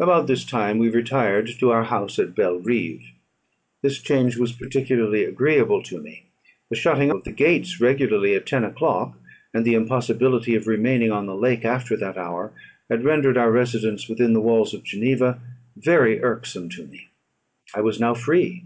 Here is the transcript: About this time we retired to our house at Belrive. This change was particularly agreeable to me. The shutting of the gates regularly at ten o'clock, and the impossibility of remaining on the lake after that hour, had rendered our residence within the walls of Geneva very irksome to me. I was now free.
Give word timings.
About 0.00 0.28
this 0.28 0.46
time 0.46 0.78
we 0.78 0.88
retired 0.88 1.46
to 1.60 1.70
our 1.70 1.84
house 1.84 2.18
at 2.18 2.34
Belrive. 2.34 3.00
This 3.82 3.98
change 4.00 4.38
was 4.38 4.52
particularly 4.54 5.24
agreeable 5.26 5.82
to 5.82 6.00
me. 6.00 6.30
The 6.70 6.76
shutting 6.76 7.10
of 7.10 7.24
the 7.24 7.32
gates 7.32 7.78
regularly 7.78 8.34
at 8.34 8.46
ten 8.46 8.64
o'clock, 8.64 9.18
and 9.52 9.66
the 9.66 9.74
impossibility 9.74 10.54
of 10.54 10.66
remaining 10.66 11.12
on 11.12 11.26
the 11.26 11.36
lake 11.36 11.66
after 11.66 11.98
that 11.98 12.16
hour, 12.16 12.54
had 12.88 13.04
rendered 13.04 13.36
our 13.36 13.52
residence 13.52 14.08
within 14.08 14.32
the 14.32 14.40
walls 14.40 14.72
of 14.72 14.84
Geneva 14.84 15.38
very 15.76 16.22
irksome 16.22 16.70
to 16.70 16.86
me. 16.86 17.10
I 17.74 17.82
was 17.82 18.00
now 18.00 18.14
free. 18.14 18.64